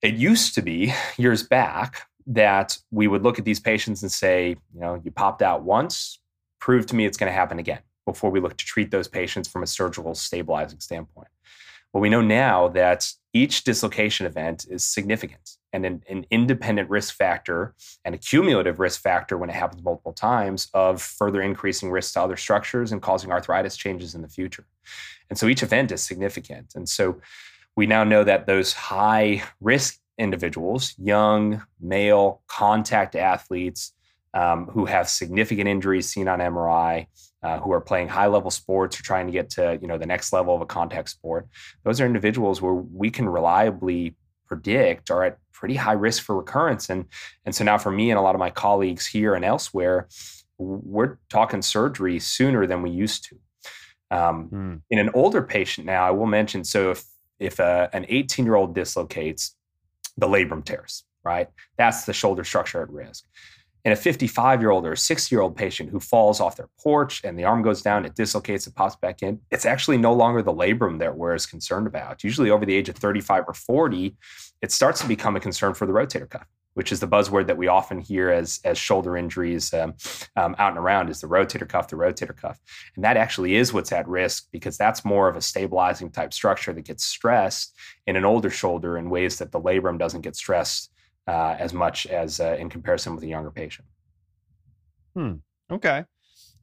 it 0.02 0.16
used 0.16 0.56
to 0.56 0.64
be 0.64 0.94
years 1.18 1.44
back 1.44 2.08
that 2.26 2.80
we 2.90 3.08
would 3.08 3.22
look 3.22 3.38
at 3.38 3.46
these 3.46 3.60
patients 3.60 4.02
and 4.02 4.12
say, 4.12 4.56
you 4.74 4.80
know, 4.80 5.00
you 5.04 5.12
popped 5.12 5.44
out 5.44 5.64
once, 5.64 6.20
prove 6.60 6.88
to 6.88 6.96
me 6.96 7.06
it's 7.06 7.18
going 7.18 7.32
to 7.32 7.36
happen 7.36 7.60
again 7.60 7.82
before 8.06 8.30
we 8.30 8.40
look 8.40 8.58
to 8.58 8.66
treat 8.66 8.92
those 8.92 9.08
patients 9.08 9.48
from 9.48 9.64
a 9.64 9.68
surgical 9.68 10.16
stabilizing 10.16 10.80
standpoint. 10.80 11.28
Well, 11.94 12.02
we 12.02 12.10
know 12.10 12.22
now 12.22 12.68
that 12.70 13.10
each 13.34 13.64
dislocation 13.64 14.26
event 14.26 14.66
is 14.70 14.84
significant 14.84 15.58
and 15.72 15.86
an, 15.86 16.04
an, 16.10 16.26
independent 16.30 16.90
risk 16.90 17.16
factor 17.16 17.74
and 18.04 18.14
a 18.14 18.18
cumulative 18.18 18.80
risk 18.80 19.02
factor 19.02 19.38
when 19.38 19.50
it 19.50 19.56
happens 19.56 19.84
multiple 19.84 20.14
times 20.14 20.70
of 20.74 21.02
further 21.02 21.42
increasing 21.42 21.92
risk 21.92 22.14
to 22.14 22.22
other 22.22 22.38
structures 22.38 22.92
and 22.92 23.02
causing 23.02 23.32
arthritis 23.32 23.78
changes 23.78 24.16
in 24.16 24.22
the 24.22 24.28
future. 24.28 24.66
And 25.30 25.40
so 25.40 25.48
each 25.48 25.64
event 25.64 25.92
is 25.92 26.02
significant. 26.02 26.74
And 26.76 26.88
so 26.88 27.20
we 27.76 27.88
now 27.88 28.04
know 28.04 28.24
that 28.24 28.46
those 28.46 28.74
high 28.74 29.44
risk 29.60 30.00
individuals, 30.18 30.96
young, 30.98 31.64
male, 31.80 32.42
contact 32.48 33.16
athletes, 33.16 33.94
um, 34.36 34.68
who 34.68 34.86
have 34.86 35.10
significant 35.10 35.68
injuries 35.68 36.10
seen 36.10 36.28
on 36.28 36.40
MRI, 36.40 37.08
uh, 37.42 37.60
who 37.60 37.72
are 37.72 37.82
playing 37.82 38.10
high 38.10 38.28
level 38.28 38.52
sports 38.52 39.00
or 39.00 39.04
trying 39.04 39.26
to 39.26 39.32
get 39.32 39.50
to 39.52 39.80
you 39.82 39.88
know 39.88 39.98
the 39.98 40.06
next 40.06 40.34
level 40.34 40.54
of 40.54 40.62
a 40.62 40.66
contact 40.66 41.10
sport. 41.10 41.48
Those 41.84 42.00
are 42.02 42.06
individuals 42.06 42.62
where 42.62 42.74
we 42.74 43.10
can 43.10 43.28
reliably 43.28 44.16
predict 44.48 45.10
are 45.10 45.24
at 45.24 45.40
pretty 45.52 45.76
high 45.76 45.94
risk 45.94 46.22
for 46.24 46.36
recurrence. 46.36 46.90
And 46.90 47.06
and 47.46 47.56
so 47.56 47.64
now 47.64 47.78
for 47.78 47.92
me 47.92 48.12
and 48.12 48.20
a 48.20 48.22
lot 48.22 48.36
of 48.36 48.40
my 48.40 48.50
colleagues 48.50 49.08
here 49.08 49.36
and 49.36 49.46
elsewhere, 49.46 50.08
we're 50.58 51.18
talking 51.30 51.62
surgery 51.62 52.20
sooner 52.20 52.68
than 52.68 52.82
we 52.82 52.92
used 52.92 53.30
to. 53.30 53.38
Um, 54.12 54.50
mm. 54.50 54.82
In 54.92 55.00
an 55.00 55.10
older 55.14 55.42
patient 55.42 55.88
now, 55.88 56.06
I 56.06 56.12
will 56.12 56.28
mention 56.28 56.64
so 56.64 56.92
if 56.92 57.06
if 57.40 57.60
a, 57.60 57.90
an 57.94 58.06
18 58.10 58.46
year 58.46 58.56
old 58.56 58.76
dislocates, 58.76 59.56
the 60.18 60.28
labrum 60.28 60.64
tears, 60.64 61.04
right? 61.24 61.48
That's 61.78 62.06
the 62.06 62.14
shoulder 62.14 62.44
structure 62.44 62.82
at 62.82 62.90
risk 62.90 63.26
in 63.86 63.92
a 63.92 63.96
55 63.96 64.62
year 64.62 64.72
old 64.72 64.86
or 64.86 64.94
a 64.94 64.98
60 64.98 65.34
year 65.34 65.42
old 65.42 65.56
patient 65.56 65.92
who 65.92 66.00
falls 66.00 66.42
off 66.42 66.58
their 66.58 66.70
porch 66.82 67.24
and 67.24 67.38
the 67.38 67.44
arm 67.44 67.62
goes 67.62 67.84
down, 67.84 68.04
it 68.04 68.16
dislocates, 68.16 68.66
it 68.66 68.76
pops 68.76 68.96
back 68.96 69.22
in, 69.22 69.40
it's 69.52 69.66
actually 69.66 69.98
no 69.98 70.12
longer 70.12 70.42
the 70.42 70.52
labrum 70.52 71.00
that 71.00 71.16
we're 71.16 71.36
as 71.36 71.46
concerned 71.46 71.86
about. 71.86 72.24
Usually 72.24 72.50
over 72.50 72.66
the 72.66 72.74
age 72.74 72.90
of 72.90 72.96
35 72.96 73.46
or 73.48 73.54
40, 73.54 74.16
it 74.64 74.72
starts 74.72 75.02
to 75.02 75.08
become 75.08 75.36
a 75.36 75.40
concern 75.40 75.76
for 75.76 75.86
the 75.86 75.94
rotator 75.94 76.28
cuff, 76.28 76.48
which 76.74 76.92
is 76.92 77.00
the 77.00 77.08
buzzword 77.08 77.46
that 77.46 77.58
we 77.58 77.68
often 77.68 78.00
hear 78.00 78.32
as, 78.32 78.60
as 78.66 78.76
shoulder 78.80 79.16
injuries 79.16 79.72
um, 79.76 79.94
um, 80.36 80.56
out 80.58 80.72
and 80.72 80.80
around 80.80 81.12
is 81.12 81.22
the 81.22 81.28
rotator 81.28 81.70
cuff, 81.70 81.88
the 81.88 81.96
rotator 81.96 82.36
cuff. 82.36 82.60
And 82.96 83.06
that 83.06 83.18
actually 83.18 83.56
is 83.56 83.72
what's 83.72 83.92
at 83.92 84.08
risk 84.08 84.48
because 84.52 84.80
that's 84.80 85.06
more 85.06 85.30
of 85.30 85.36
a 85.36 85.42
stabilizing 85.42 86.10
type 86.10 86.34
structure 86.34 86.74
that 86.74 86.86
gets 86.86 87.04
stressed 87.04 87.76
in 88.08 88.16
an 88.16 88.26
older 88.26 88.50
shoulder 88.50 88.98
in 88.98 89.12
ways 89.12 89.38
that 89.38 89.52
the 89.52 89.62
labrum 89.62 90.00
doesn't 90.00 90.22
get 90.22 90.36
stressed 90.36 90.90
uh, 91.28 91.56
as 91.60 91.74
much 91.74 92.06
as 92.08 92.40
uh, 92.40 92.56
in 92.60 92.70
comparison 92.70 93.16
with 93.16 93.24
a 93.24 93.28
younger 93.28 93.52
patient. 93.52 93.88
Hmm. 95.16 95.34
Okay. 95.72 96.06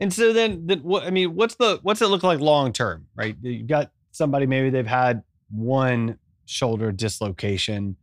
And 0.01 0.13
so 0.13 0.33
then, 0.33 0.67
then 0.67 0.81
what? 0.81 1.05
I 1.05 1.11
mean, 1.11 1.35
what's 1.35 1.55
the 1.57 1.79
what's 1.83 2.03
it 2.03 2.07
look 2.07 2.23
like 2.23 2.41
long 2.41 2.73
term? 2.73 3.07
Right? 3.15 3.37
you've 3.41 3.67
got 3.67 3.91
somebody 4.11 4.47
maybe 4.47 4.71
they've 4.71 4.87
had 4.87 5.23
one 5.51 6.19
shoulder 6.45 6.93
dislocation. 6.93 7.97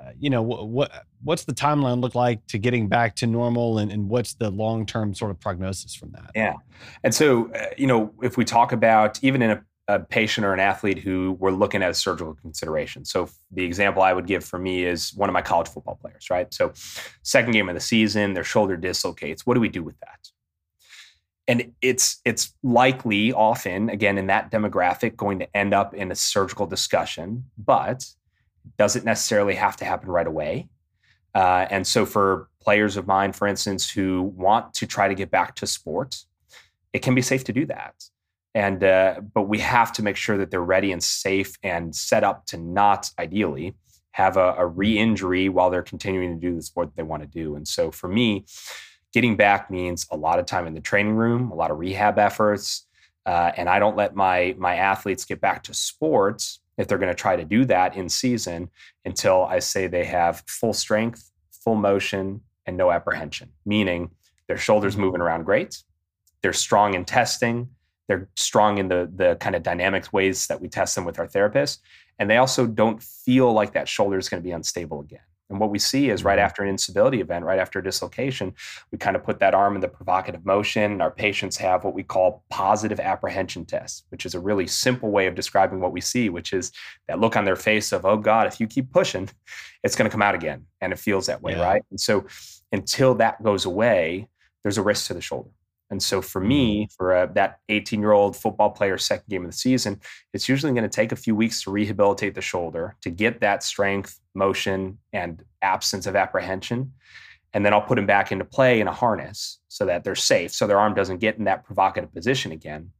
Uh, 0.00 0.12
you 0.18 0.30
know 0.30 0.40
what, 0.40 0.68
what 0.68 0.90
what's 1.22 1.44
the 1.44 1.52
timeline 1.52 2.00
look 2.00 2.14
like 2.14 2.46
to 2.46 2.58
getting 2.58 2.88
back 2.88 3.14
to 3.16 3.26
normal 3.26 3.78
and, 3.78 3.92
and 3.92 4.08
what's 4.08 4.32
the 4.32 4.48
long 4.48 4.86
term 4.86 5.14
sort 5.14 5.30
of 5.30 5.38
prognosis 5.38 5.94
from 5.94 6.10
that 6.10 6.30
yeah 6.34 6.54
and 7.04 7.14
so 7.14 7.52
uh, 7.52 7.66
you 7.76 7.86
know 7.86 8.10
if 8.22 8.38
we 8.38 8.44
talk 8.46 8.72
about 8.72 9.22
even 9.22 9.42
in 9.42 9.50
a 9.50 9.62
a 9.94 10.00
patient 10.00 10.44
or 10.44 10.54
an 10.54 10.60
athlete 10.60 10.98
who 10.98 11.36
we're 11.40 11.50
looking 11.50 11.82
at 11.82 11.90
a 11.90 11.94
surgical 11.94 12.34
consideration. 12.34 13.04
So 13.04 13.28
the 13.50 13.64
example 13.64 14.02
I 14.02 14.12
would 14.12 14.26
give 14.26 14.44
for 14.44 14.58
me 14.58 14.84
is 14.84 15.12
one 15.14 15.28
of 15.28 15.32
my 15.32 15.42
college 15.42 15.68
football 15.68 15.98
players, 16.00 16.30
right? 16.30 16.52
So 16.54 16.72
second 17.22 17.52
game 17.52 17.68
of 17.68 17.74
the 17.74 17.80
season, 17.80 18.34
their 18.34 18.44
shoulder 18.44 18.76
dislocates. 18.76 19.44
What 19.44 19.54
do 19.54 19.60
we 19.60 19.68
do 19.68 19.82
with 19.82 19.98
that? 20.00 20.28
And 21.48 21.72
it's 21.82 22.20
it's 22.24 22.54
likely 22.62 23.32
often 23.32 23.90
again 23.90 24.18
in 24.18 24.28
that 24.28 24.52
demographic 24.52 25.16
going 25.16 25.40
to 25.40 25.56
end 25.56 25.74
up 25.74 25.94
in 25.94 26.12
a 26.12 26.14
surgical 26.14 26.66
discussion, 26.66 27.44
but 27.58 28.06
doesn't 28.78 29.04
necessarily 29.04 29.56
have 29.56 29.76
to 29.78 29.84
happen 29.84 30.08
right 30.08 30.28
away. 30.28 30.68
Uh, 31.34 31.66
and 31.70 31.86
so 31.86 32.06
for 32.06 32.48
players 32.60 32.96
of 32.96 33.06
mine, 33.06 33.32
for 33.32 33.48
instance, 33.48 33.90
who 33.90 34.22
want 34.36 34.74
to 34.74 34.86
try 34.86 35.08
to 35.08 35.14
get 35.14 35.30
back 35.30 35.56
to 35.56 35.66
sports, 35.66 36.26
it 36.92 37.00
can 37.00 37.14
be 37.14 37.22
safe 37.22 37.42
to 37.44 37.52
do 37.52 37.66
that 37.66 37.94
and 38.54 38.82
uh, 38.82 39.20
but 39.32 39.42
we 39.42 39.58
have 39.58 39.92
to 39.92 40.02
make 40.02 40.16
sure 40.16 40.36
that 40.38 40.50
they're 40.50 40.62
ready 40.62 40.92
and 40.92 41.02
safe 41.02 41.56
and 41.62 41.94
set 41.94 42.24
up 42.24 42.46
to 42.46 42.56
not 42.56 43.10
ideally 43.18 43.74
have 44.12 44.36
a, 44.36 44.54
a 44.58 44.66
re-injury 44.66 45.48
while 45.48 45.70
they're 45.70 45.82
continuing 45.82 46.34
to 46.34 46.48
do 46.48 46.56
the 46.56 46.62
sport 46.62 46.88
that 46.88 46.96
they 46.96 47.02
want 47.02 47.22
to 47.22 47.28
do 47.28 47.54
and 47.54 47.66
so 47.66 47.90
for 47.90 48.08
me 48.08 48.44
getting 49.12 49.36
back 49.36 49.70
means 49.70 50.06
a 50.10 50.16
lot 50.16 50.38
of 50.38 50.46
time 50.46 50.66
in 50.66 50.74
the 50.74 50.80
training 50.80 51.14
room 51.14 51.50
a 51.50 51.54
lot 51.54 51.70
of 51.70 51.78
rehab 51.78 52.18
efforts 52.18 52.86
uh, 53.26 53.52
and 53.56 53.68
i 53.68 53.78
don't 53.78 53.96
let 53.96 54.14
my 54.14 54.54
my 54.58 54.76
athletes 54.76 55.24
get 55.24 55.40
back 55.40 55.62
to 55.62 55.72
sports 55.72 56.60
if 56.76 56.88
they're 56.88 56.98
going 56.98 57.12
to 57.12 57.14
try 57.14 57.36
to 57.36 57.44
do 57.44 57.64
that 57.64 57.96
in 57.96 58.08
season 58.08 58.68
until 59.04 59.44
i 59.44 59.58
say 59.60 59.86
they 59.86 60.04
have 60.04 60.42
full 60.46 60.72
strength 60.72 61.30
full 61.52 61.76
motion 61.76 62.40
and 62.66 62.76
no 62.76 62.90
apprehension 62.90 63.48
meaning 63.64 64.10
their 64.48 64.58
shoulders 64.58 64.94
mm-hmm. 64.94 65.02
moving 65.02 65.20
around 65.20 65.44
great 65.44 65.84
they're 66.42 66.52
strong 66.52 66.94
in 66.94 67.04
testing 67.04 67.68
they're 68.10 68.28
strong 68.34 68.78
in 68.78 68.88
the 68.88 69.08
the 69.14 69.36
kind 69.36 69.54
of 69.54 69.62
dynamic 69.62 70.12
ways 70.12 70.48
that 70.48 70.60
we 70.60 70.68
test 70.68 70.96
them 70.96 71.04
with 71.04 71.20
our 71.20 71.28
therapists 71.28 71.78
and 72.18 72.28
they 72.28 72.38
also 72.38 72.66
don't 72.66 73.00
feel 73.00 73.52
like 73.52 73.72
that 73.72 73.88
shoulder 73.88 74.18
is 74.18 74.28
going 74.28 74.42
to 74.42 74.46
be 74.46 74.50
unstable 74.50 75.00
again 75.00 75.20
and 75.48 75.60
what 75.60 75.70
we 75.70 75.78
see 75.78 76.10
is 76.10 76.24
right 76.24 76.38
mm-hmm. 76.38 76.44
after 76.44 76.64
an 76.64 76.68
instability 76.68 77.20
event 77.20 77.44
right 77.44 77.60
after 77.60 77.78
a 77.78 77.84
dislocation 77.84 78.52
we 78.90 78.98
kind 78.98 79.14
of 79.14 79.22
put 79.22 79.38
that 79.38 79.54
arm 79.54 79.76
in 79.76 79.80
the 79.80 79.86
provocative 79.86 80.44
motion 80.44 80.90
And 80.90 81.02
our 81.02 81.12
patients 81.12 81.56
have 81.58 81.84
what 81.84 81.94
we 81.94 82.02
call 82.02 82.42
positive 82.50 82.98
apprehension 82.98 83.64
tests 83.64 84.02
which 84.08 84.26
is 84.26 84.34
a 84.34 84.40
really 84.40 84.66
simple 84.66 85.12
way 85.12 85.28
of 85.28 85.36
describing 85.36 85.78
what 85.78 85.92
we 85.92 86.00
see 86.00 86.30
which 86.30 86.52
is 86.52 86.72
that 87.06 87.20
look 87.20 87.36
on 87.36 87.44
their 87.44 87.54
face 87.54 87.92
of 87.92 88.04
oh 88.04 88.16
god 88.16 88.48
if 88.48 88.58
you 88.58 88.66
keep 88.66 88.92
pushing 88.92 89.28
it's 89.84 89.94
going 89.94 90.10
to 90.10 90.12
come 90.12 90.22
out 90.22 90.34
again 90.34 90.66
and 90.80 90.92
it 90.92 90.98
feels 90.98 91.26
that 91.26 91.42
way 91.42 91.52
yeah. 91.52 91.62
right 91.62 91.84
and 91.90 92.00
so 92.00 92.26
until 92.72 93.14
that 93.14 93.40
goes 93.40 93.66
away 93.66 94.26
there's 94.64 94.78
a 94.78 94.82
risk 94.82 95.06
to 95.06 95.14
the 95.14 95.20
shoulder 95.20 95.50
and 95.90 96.02
so 96.02 96.22
for 96.22 96.40
me, 96.40 96.88
for 96.96 97.14
a, 97.14 97.32
that 97.34 97.58
18 97.68 98.00
year 98.00 98.12
old 98.12 98.36
football 98.36 98.70
player, 98.70 98.96
second 98.96 99.28
game 99.28 99.44
of 99.44 99.50
the 99.50 99.56
season, 99.56 100.00
it's 100.32 100.48
usually 100.48 100.72
going 100.72 100.84
to 100.84 100.88
take 100.88 101.12
a 101.12 101.16
few 101.16 101.34
weeks 101.34 101.62
to 101.64 101.70
rehabilitate 101.70 102.34
the 102.34 102.40
shoulder 102.40 102.96
to 103.02 103.10
get 103.10 103.40
that 103.40 103.62
strength, 103.62 104.20
motion, 104.34 104.98
and 105.12 105.44
absence 105.62 106.06
of 106.06 106.14
apprehension. 106.14 106.92
And 107.52 107.66
then 107.66 107.72
I'll 107.72 107.82
put 107.82 107.96
them 107.96 108.06
back 108.06 108.30
into 108.30 108.44
play 108.44 108.80
in 108.80 108.86
a 108.86 108.92
harness 108.92 109.58
so 109.66 109.84
that 109.86 110.04
they're 110.04 110.14
safe, 110.14 110.52
so 110.52 110.68
their 110.68 110.78
arm 110.78 110.94
doesn't 110.94 111.18
get 111.18 111.36
in 111.36 111.44
that 111.44 111.64
provocative 111.64 112.14
position 112.14 112.52
again. 112.52 112.90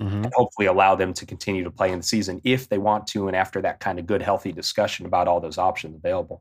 Mm-hmm. 0.00 0.24
And 0.24 0.32
hopefully 0.32 0.66
allow 0.66 0.94
them 0.94 1.12
to 1.14 1.26
continue 1.26 1.64
to 1.64 1.72
play 1.72 1.90
in 1.90 1.98
the 1.98 2.04
season 2.04 2.40
if 2.44 2.68
they 2.68 2.78
want 2.78 3.08
to, 3.08 3.26
and 3.26 3.36
after 3.36 3.60
that 3.62 3.80
kind 3.80 3.98
of 3.98 4.06
good, 4.06 4.22
healthy 4.22 4.52
discussion 4.52 5.06
about 5.06 5.26
all 5.26 5.40
those 5.40 5.58
options 5.58 5.96
available. 5.96 6.40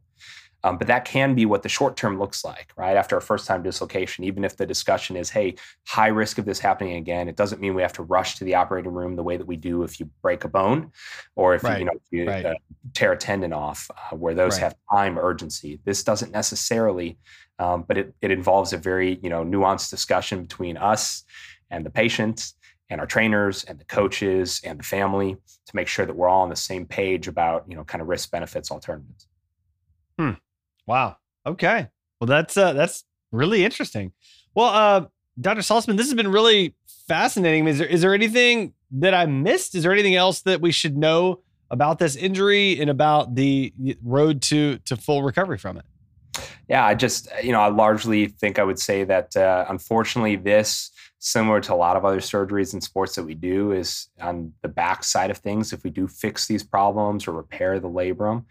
Um, 0.63 0.77
but 0.77 0.87
that 0.87 1.05
can 1.05 1.35
be 1.35 1.45
what 1.45 1.63
the 1.63 1.69
short 1.69 1.95
term 1.95 2.19
looks 2.19 2.43
like, 2.43 2.73
right? 2.75 2.97
After 2.97 3.15
a 3.15 3.21
first 3.21 3.45
time 3.45 3.61
dislocation, 3.61 4.23
even 4.23 4.43
if 4.43 4.57
the 4.57 4.65
discussion 4.65 5.15
is, 5.15 5.29
hey, 5.29 5.55
high 5.85 6.07
risk 6.07 6.39
of 6.39 6.45
this 6.45 6.59
happening 6.59 6.95
again, 6.95 7.29
it 7.29 7.35
doesn't 7.35 7.61
mean 7.61 7.75
we 7.75 7.81
have 7.81 7.93
to 7.93 8.03
rush 8.03 8.35
to 8.37 8.43
the 8.43 8.55
operating 8.55 8.91
room 8.91 9.15
the 9.15 9.23
way 9.23 9.37
that 9.37 9.45
we 9.45 9.55
do 9.55 9.83
if 9.83 9.99
you 9.99 10.09
break 10.21 10.43
a 10.43 10.49
bone 10.49 10.91
or 11.35 11.53
if 11.53 11.63
right. 11.63 11.73
you, 11.73 11.79
you, 11.79 11.85
know, 11.85 11.91
if 11.93 12.01
you 12.11 12.27
right. 12.27 12.45
uh, 12.45 12.53
tear 12.93 13.11
a 13.13 13.17
tendon 13.17 13.53
off, 13.53 13.89
uh, 13.91 14.15
where 14.15 14.33
those 14.33 14.53
right. 14.53 14.63
have 14.63 14.75
time 14.91 15.17
urgency. 15.17 15.79
This 15.85 16.03
doesn't 16.03 16.31
necessarily, 16.31 17.17
um, 17.59 17.85
but 17.87 17.97
it, 17.97 18.13
it 18.21 18.31
involves 18.31 18.73
a 18.73 18.77
very 18.77 19.19
you 19.21 19.29
know 19.29 19.43
nuanced 19.43 19.89
discussion 19.89 20.41
between 20.41 20.75
us 20.75 21.23
and 21.69 21.85
the 21.85 21.89
patient 21.89 22.53
and 22.89 23.01
our 23.01 23.07
trainers 23.07 23.63
and 23.63 23.79
the 23.79 23.85
coaches 23.85 24.61
and 24.63 24.79
the 24.79 24.83
family 24.83 25.35
to 25.65 25.75
make 25.75 25.87
sure 25.87 26.05
that 26.05 26.15
we're 26.15 26.29
all 26.29 26.43
on 26.43 26.49
the 26.49 26.55
same 26.55 26.85
page 26.85 27.27
about 27.27 27.65
you 27.67 27.75
know 27.75 27.83
kind 27.83 28.01
of 28.01 28.07
risk 28.07 28.31
benefits 28.31 28.71
alternatives. 28.71 29.27
Hmm. 30.17 30.31
Wow. 30.85 31.17
Okay. 31.45 31.89
Well, 32.19 32.27
that's 32.27 32.57
uh, 32.57 32.73
that's 32.73 33.03
really 33.31 33.63
interesting. 33.63 34.13
Well, 34.55 34.67
uh, 34.67 35.05
Dr. 35.39 35.61
Saltzman 35.61 35.97
this 35.97 36.07
has 36.07 36.15
been 36.15 36.31
really 36.31 36.75
fascinating. 37.07 37.67
Is 37.67 37.79
there 37.79 37.87
is 37.87 38.01
there 38.01 38.13
anything 38.13 38.73
that 38.91 39.13
I 39.13 39.25
missed? 39.25 39.75
Is 39.75 39.83
there 39.83 39.91
anything 39.91 40.15
else 40.15 40.41
that 40.41 40.61
we 40.61 40.71
should 40.71 40.97
know 40.97 41.41
about 41.69 41.99
this 41.99 42.15
injury 42.15 42.79
and 42.79 42.89
about 42.89 43.35
the 43.35 43.73
road 44.03 44.41
to 44.43 44.77
to 44.79 44.95
full 44.95 45.23
recovery 45.23 45.57
from 45.57 45.77
it? 45.77 45.85
Yeah, 46.67 46.85
I 46.85 46.95
just 46.95 47.29
you 47.43 47.51
know 47.51 47.61
I 47.61 47.69
largely 47.69 48.27
think 48.27 48.59
I 48.59 48.63
would 48.63 48.79
say 48.79 49.03
that 49.03 49.35
uh, 49.35 49.65
unfortunately 49.69 50.35
this 50.35 50.91
similar 51.19 51.59
to 51.61 51.73
a 51.73 51.75
lot 51.75 51.97
of 51.97 52.05
other 52.05 52.19
surgeries 52.19 52.73
in 52.73 52.81
sports 52.81 53.15
that 53.15 53.23
we 53.23 53.33
do 53.33 53.71
is 53.71 54.09
on 54.21 54.53
the 54.61 54.67
back 54.67 55.03
side 55.03 55.31
of 55.31 55.37
things 55.37 55.73
if 55.73 55.83
we 55.83 55.89
do 55.89 56.07
fix 56.07 56.47
these 56.47 56.63
problems 56.63 57.27
or 57.27 57.31
repair 57.31 57.79
the 57.79 57.89
labrum 57.89 58.43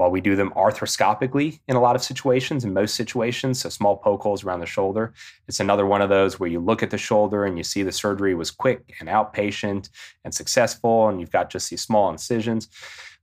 while 0.00 0.10
we 0.10 0.20
do 0.22 0.34
them 0.34 0.50
arthroscopically 0.56 1.60
in 1.68 1.76
a 1.76 1.80
lot 1.80 1.94
of 1.94 2.02
situations, 2.02 2.64
in 2.64 2.72
most 2.72 2.94
situations, 2.94 3.60
so 3.60 3.68
small 3.68 3.98
poke 3.98 4.22
holes 4.22 4.42
around 4.42 4.60
the 4.60 4.66
shoulder, 4.66 5.12
it's 5.46 5.60
another 5.60 5.84
one 5.84 6.00
of 6.00 6.08
those 6.08 6.40
where 6.40 6.48
you 6.48 6.58
look 6.58 6.82
at 6.82 6.90
the 6.90 6.96
shoulder 6.96 7.44
and 7.44 7.58
you 7.58 7.64
see 7.64 7.82
the 7.82 7.92
surgery 7.92 8.34
was 8.34 8.50
quick 8.50 8.94
and 8.98 9.10
outpatient 9.10 9.90
and 10.24 10.34
successful, 10.34 11.08
and 11.08 11.20
you've 11.20 11.30
got 11.30 11.50
just 11.50 11.68
these 11.68 11.82
small 11.82 12.10
incisions. 12.10 12.68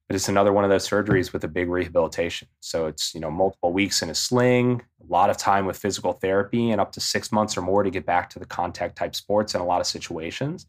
But 0.07 0.15
it's 0.15 0.29
another 0.29 0.53
one 0.53 0.63
of 0.63 0.69
those 0.69 0.87
surgeries 0.87 1.33
with 1.33 1.43
a 1.43 1.47
big 1.47 1.69
rehabilitation. 1.69 2.47
So 2.61 2.87
it's 2.87 3.13
you 3.13 3.19
know 3.19 3.29
multiple 3.29 3.73
weeks 3.73 4.01
in 4.01 4.09
a 4.09 4.15
sling, 4.15 4.81
a 5.01 5.11
lot 5.11 5.29
of 5.29 5.37
time 5.37 5.65
with 5.65 5.77
physical 5.77 6.13
therapy, 6.13 6.71
and 6.71 6.79
up 6.79 6.91
to 6.93 6.99
six 6.99 7.31
months 7.31 7.57
or 7.57 7.61
more 7.61 7.83
to 7.83 7.89
get 7.89 8.05
back 8.05 8.29
to 8.31 8.39
the 8.39 8.45
contact 8.45 8.95
type 8.95 9.15
sports 9.15 9.53
in 9.55 9.61
a 9.61 9.65
lot 9.65 9.81
of 9.81 9.87
situations. 9.87 10.65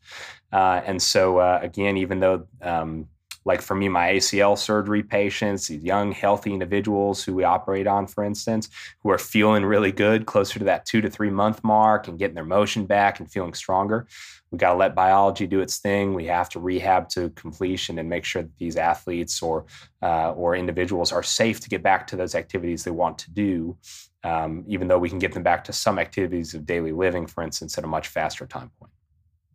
Uh, 0.52 0.80
and 0.84 1.00
so 1.00 1.38
uh, 1.38 1.60
again, 1.62 1.96
even 1.96 2.20
though 2.20 2.46
um, 2.62 3.06
like 3.48 3.62
for 3.62 3.74
me, 3.74 3.88
my 3.88 4.10
ACL 4.12 4.58
surgery 4.58 5.02
patients, 5.02 5.68
these 5.68 5.82
young, 5.82 6.12
healthy 6.12 6.52
individuals 6.52 7.24
who 7.24 7.34
we 7.34 7.44
operate 7.44 7.86
on, 7.86 8.06
for 8.06 8.22
instance, 8.22 8.68
who 9.02 9.08
are 9.08 9.16
feeling 9.16 9.64
really 9.64 9.90
good, 9.90 10.26
closer 10.26 10.58
to 10.58 10.66
that 10.66 10.84
two 10.84 11.00
to 11.00 11.08
three 11.08 11.30
month 11.30 11.64
mark 11.64 12.06
and 12.08 12.18
getting 12.18 12.34
their 12.34 12.44
motion 12.44 12.84
back 12.84 13.18
and 13.18 13.32
feeling 13.32 13.54
stronger. 13.54 14.06
We 14.50 14.58
got 14.58 14.72
to 14.72 14.78
let 14.78 14.94
biology 14.94 15.46
do 15.46 15.60
its 15.60 15.78
thing. 15.78 16.12
We 16.12 16.26
have 16.26 16.50
to 16.50 16.60
rehab 16.60 17.08
to 17.10 17.30
completion 17.30 17.98
and 17.98 18.08
make 18.08 18.26
sure 18.26 18.42
that 18.42 18.58
these 18.58 18.76
athletes 18.76 19.40
or 19.40 19.64
uh, 20.02 20.32
or 20.32 20.54
individuals 20.54 21.10
are 21.10 21.22
safe 21.22 21.58
to 21.60 21.70
get 21.70 21.82
back 21.82 22.06
to 22.08 22.16
those 22.16 22.34
activities 22.34 22.84
they 22.84 22.90
want 22.90 23.18
to 23.20 23.30
do. 23.30 23.78
Um, 24.24 24.64
even 24.68 24.88
though 24.88 24.98
we 24.98 25.08
can 25.08 25.18
get 25.18 25.32
them 25.32 25.42
back 25.42 25.64
to 25.64 25.72
some 25.72 25.98
activities 25.98 26.52
of 26.52 26.66
daily 26.66 26.92
living, 26.92 27.26
for 27.26 27.42
instance, 27.42 27.78
at 27.78 27.84
a 27.84 27.86
much 27.86 28.08
faster 28.08 28.46
time 28.46 28.70
point. 28.78 28.92